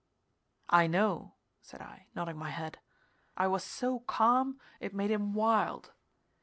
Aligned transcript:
"I 0.71 0.87
know," 0.87 1.35
said 1.61 1.79
I, 1.79 2.07
nodding 2.15 2.35
my 2.35 2.49
head. 2.49 2.79
I 3.37 3.45
was 3.45 3.63
so 3.63 3.99
calm 3.99 4.59
it 4.79 4.95
made 4.95 5.11
him 5.11 5.35
wild. 5.35 5.91